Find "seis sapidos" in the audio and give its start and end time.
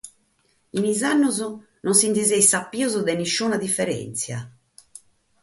2.31-3.05